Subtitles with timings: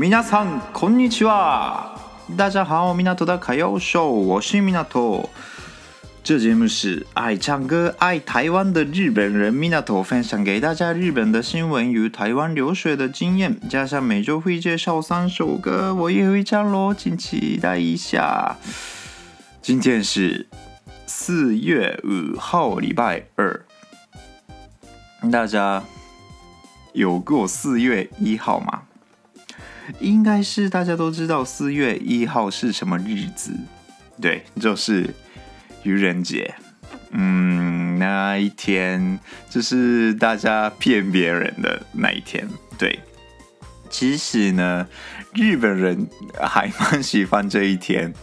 [0.00, 1.98] 皆さんこんにちは，
[2.36, 5.28] 大家好，米纳图的卡要秀，我是米纳图。
[6.24, 18.56] 这节目是爱唱歌、爱台湾的日本人米纳图分享给大家日本的新闻与台湾留学的经验，加上每周会介绍三首歌，我也会唱喽，请期待一下。
[19.62, 20.48] 今天是
[21.06, 23.64] 四月五号，礼拜二，
[25.30, 25.84] 大家
[26.92, 28.82] 有过四月一号吗？
[29.99, 33.51] 应该是大家都知道四月一号是什么日子，
[34.19, 35.13] 对，就是
[35.83, 36.53] 愚人节。
[37.11, 42.47] 嗯，那一天就是大家骗别人的那一天。
[42.77, 42.99] 对，
[43.89, 44.87] 其实呢，
[45.33, 46.07] 日本人
[46.41, 48.13] 还蛮喜欢这一天。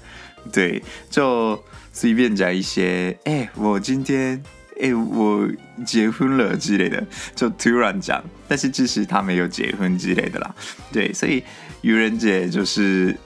[0.53, 4.43] 对，就随便讲一些，哎，我今天。
[4.81, 5.49] 哎，我
[5.85, 10.55] 结婚了之类的，就突然讲，但是其实他没有结婚之类的啦。
[10.93, 11.43] 对，所以
[11.81, 13.17] 愚人节就是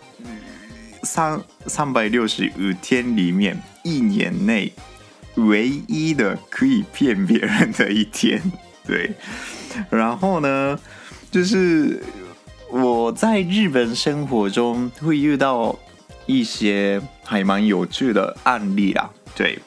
[1.02, 4.72] 三三百六十五天里面一年内
[5.34, 8.40] 唯一的可以骗别人的一天。
[8.86, 9.12] 对，
[9.90, 10.78] 然后呢，
[11.30, 12.02] 就是
[12.70, 15.78] 我在日本生活中会遇到
[16.26, 19.10] 一些还蛮有趣的案例啦。
[19.36, 19.58] 对。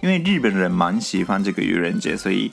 [0.00, 2.50] 因为日本人蛮喜欢这个愚人节，所以，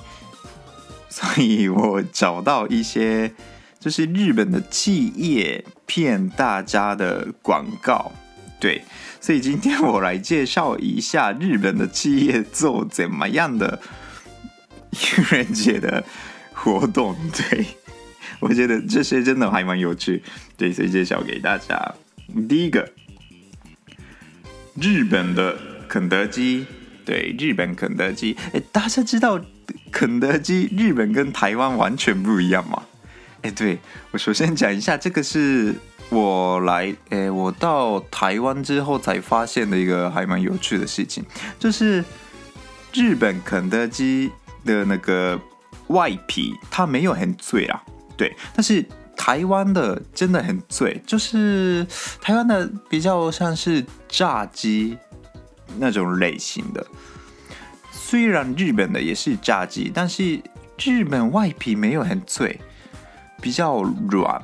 [1.09, 3.33] 所以我找到一些
[3.79, 8.11] 就是日本的企业骗大家的广告，
[8.59, 8.83] 对，
[9.21, 13.79] 所以今天我来介绍一下日本的企业做怎么样的
[14.91, 16.03] 愚人节的
[16.53, 17.65] 活动，对，
[18.41, 20.21] 我觉得这些真的还蛮有趣，
[20.57, 21.95] 对，所以介绍给大家。
[22.49, 22.91] 第一个，
[24.75, 25.57] 日本的
[25.87, 26.65] 肯德基。
[27.07, 29.39] 对，日本肯德基，哎，大家知道
[29.93, 32.83] 肯德基日本跟台湾完全不一样吗？
[33.43, 33.79] 哎，对，
[34.11, 35.73] 我首先讲一下，这个是
[36.09, 41.23] 我来，哎，我到台湾之后才发现的一个还蛮有趣的事情，
[41.57, 42.03] 就是
[42.91, 44.29] 日本肯德基
[44.65, 45.39] 的那个
[45.87, 47.81] 外皮它没有很脆啊，
[48.17, 48.85] 对，但是
[49.15, 51.87] 台湾的真的很脆，就是
[52.19, 54.97] 台湾的比较像是炸鸡。
[55.79, 56.85] 那种类型的，
[57.91, 60.41] 虽然日本的也是炸鸡，但是
[60.79, 62.59] 日本外皮没有很脆，
[63.41, 64.41] 比较软。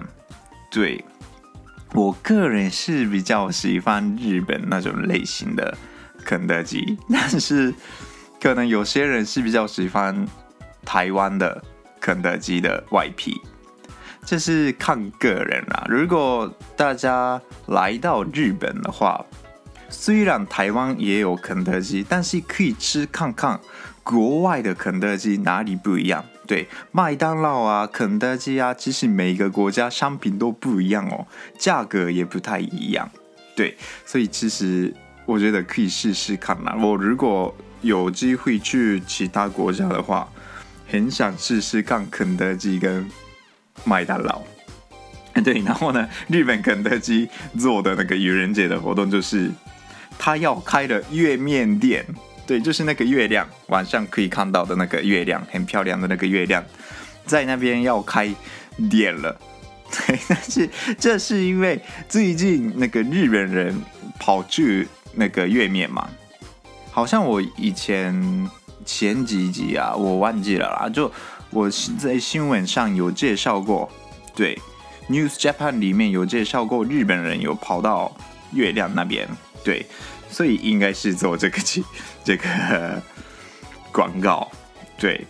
[0.72, 1.04] 对，
[1.94, 5.78] 我个人是比较喜欢日本那种类型的
[6.26, 7.74] 肯德基，但是
[8.42, 10.28] 可能有些人是比较喜欢
[10.84, 11.64] 台湾的
[12.02, 13.40] 肯德基的外皮，
[14.26, 15.86] 这是看个人啦。
[15.88, 19.24] 如果大家来到日本的话，
[19.94, 23.60] 虽然台湾也有肯德基，但是可以吃看看
[24.02, 26.26] 国外的肯德基哪里不一样。
[26.48, 31.26] 对，麦当劳啊、肯德基啊，其实每个国家商品都不一样哦，
[31.58, 33.10] 价格也不太一样。
[33.56, 34.94] 对，所以其实
[35.26, 36.76] 我觉得可以试试看啦。
[36.76, 40.28] 我如果有机会去其他国家的话，
[40.90, 43.08] 很想试试看肯德基跟
[43.86, 44.42] 麦当劳。
[45.46, 49.52] 对，然后呢，日本肯德基做的那个愚人节的活动就是。
[50.18, 52.06] 他要开的月面店，
[52.46, 56.64] 对，就是那个月亮，晚上可以看到的那个月亮，很漂亮的那个月亮，
[57.26, 58.34] 在那边要开
[58.90, 59.40] 店了。
[59.92, 61.80] 对， 但是这是因为
[62.10, 63.80] 最近那个日本人
[64.20, 66.10] 跑去那个月面嘛，
[66.92, 68.50] 好像我以前
[68.86, 71.12] 前几集啊，我忘记了啦，就
[71.52, 71.70] 我
[72.00, 73.88] 在新闻上有介绍过，
[74.36, 74.60] 对
[75.10, 78.16] ，News Japan 里面有介绍过日本人有跑到
[78.52, 79.28] 月亮那边。
[79.64, 79.86] 对，
[80.30, 81.58] 所以应该是做这个
[82.24, 83.02] 这个
[83.92, 84.52] 广告。
[84.98, 85.26] 对，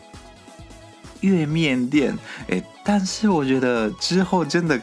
[1.21, 2.17] 月面店，
[2.49, 4.79] 哎，但是我觉得之后真的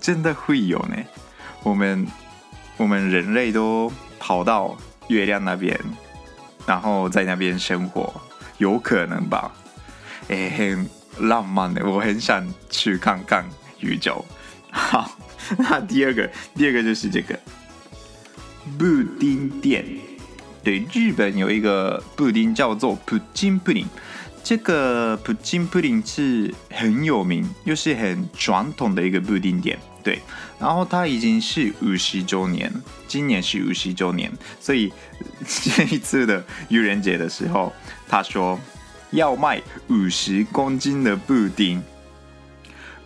[0.00, 0.96] 真的会有呢。
[1.62, 2.06] 我们
[2.76, 4.76] 我们人类都跑到
[5.08, 5.78] 月亮那边，
[6.66, 8.12] 然后在那边生活，
[8.58, 9.52] 有可能吧？
[10.28, 10.88] 哎，很
[11.18, 13.44] 浪漫的，我很想去看看
[13.80, 14.24] 宇宙。
[14.70, 15.10] 好，
[15.58, 17.38] 那第二个，第二个就是这个。
[18.78, 18.84] 布
[19.18, 19.84] 丁店，
[20.62, 23.86] 对，日本有一个布丁叫做普金布丁，
[24.42, 30.20] 这个普京布丁是很有名，又是很传统的一个布丁店，对。
[30.58, 32.72] 然后它已经是五十周年，
[33.08, 34.92] 今年是五十周年，所以
[35.44, 37.72] 这一次的愚人节的时候，
[38.08, 38.58] 他说
[39.10, 41.82] 要卖五十公斤的布丁。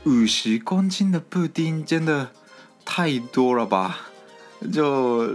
[0.04, 2.30] 五十公斤的布丁真的
[2.84, 4.05] 太多了吧？
[4.72, 5.28] 就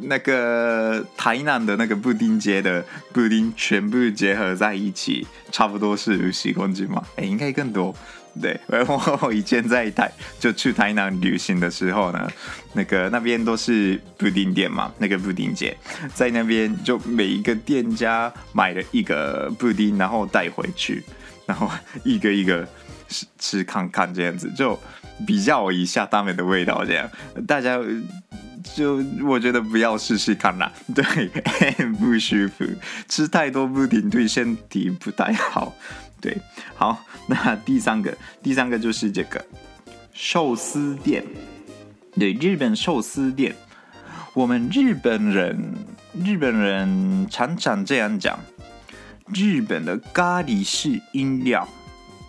[0.00, 7.04] 那个台南的那个布丁街的布丁全部结合在一起，差不多是五十公斤嘛？
[7.16, 7.94] 哎，应该更多。
[8.40, 10.10] 对，我以前在台
[10.40, 12.32] 就去台南旅行的时候呢，
[12.72, 15.76] 那个那边都是布丁店嘛，那个布丁街
[16.14, 21.04] 在那边就每一个店家买了一个布丁，然后带回去，
[21.44, 21.70] 然后
[22.04, 22.66] 一个一个
[23.06, 24.80] 吃吃看看这样子，就
[25.26, 27.10] 比较一下他们的味道，这样
[27.46, 27.78] 大家。
[28.74, 31.04] 就我觉得不要试试看啦， 对，
[31.98, 32.64] 不舒服，
[33.08, 35.74] 吃太多布丁对身体不太好，
[36.20, 36.36] 对，
[36.74, 39.44] 好，那第三个，第三个就是这个
[40.12, 41.24] 寿司店，
[42.14, 43.54] 对，日本寿司店，
[44.34, 45.74] 我们日本人，
[46.24, 48.38] 日本人常常这样讲，
[49.26, 51.68] 日本的咖喱式饮料，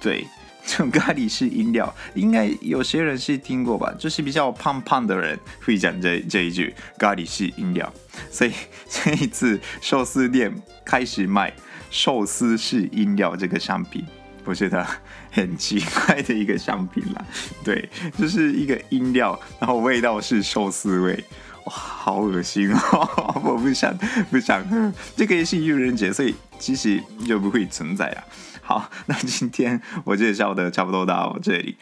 [0.02, 0.26] 对。
[0.66, 3.94] 这种咖喱式饮料，应该有些人是听过吧？
[4.00, 7.94] 就是比较胖胖的人会讲这这一句咖喱式饮料。
[8.32, 8.52] 所以
[8.90, 10.54] 这一次寿司店
[10.86, 11.54] 开始卖
[11.90, 14.06] 寿司式饮料这个商品，
[14.46, 14.86] 我觉得
[15.32, 17.26] 很奇怪的一个商品啦。
[17.64, 21.24] 对，就是一个饮料，然后味道是寿司味，
[21.66, 23.42] 哇，好恶心哦！
[23.44, 23.96] 我不想
[24.32, 24.94] 不想喝。
[25.16, 28.24] 这个也是愚人节，所以其实就不会存在啊。
[28.66, 31.78] 好，那今天我介绍的差不多到这里。